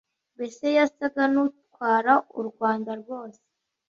mbese 0.35 0.65
yasaga 0.77 1.23
n'utwara 1.33 2.13
u 2.39 2.41
rwanda 2.49 2.91
rwose, 3.01 3.41